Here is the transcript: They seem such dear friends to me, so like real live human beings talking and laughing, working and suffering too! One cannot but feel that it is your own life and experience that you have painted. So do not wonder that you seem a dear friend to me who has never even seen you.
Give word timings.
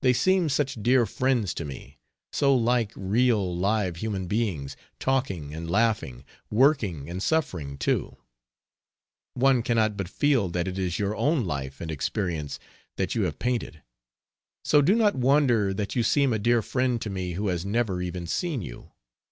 They 0.00 0.12
seem 0.12 0.48
such 0.48 0.80
dear 0.80 1.06
friends 1.06 1.52
to 1.54 1.64
me, 1.64 1.98
so 2.32 2.54
like 2.54 2.92
real 2.94 3.52
live 3.58 3.96
human 3.96 4.28
beings 4.28 4.76
talking 5.00 5.52
and 5.52 5.68
laughing, 5.68 6.24
working 6.52 7.10
and 7.10 7.20
suffering 7.20 7.76
too! 7.76 8.16
One 9.34 9.64
cannot 9.64 9.96
but 9.96 10.08
feel 10.08 10.48
that 10.50 10.68
it 10.68 10.78
is 10.78 11.00
your 11.00 11.16
own 11.16 11.44
life 11.46 11.80
and 11.80 11.90
experience 11.90 12.60
that 12.94 13.16
you 13.16 13.22
have 13.22 13.40
painted. 13.40 13.82
So 14.64 14.80
do 14.82 14.94
not 14.94 15.16
wonder 15.16 15.74
that 15.74 15.96
you 15.96 16.04
seem 16.04 16.32
a 16.32 16.38
dear 16.38 16.62
friend 16.62 17.00
to 17.02 17.10
me 17.10 17.32
who 17.32 17.48
has 17.48 17.66
never 17.66 18.00
even 18.00 18.28
seen 18.28 18.62
you. 18.62 18.92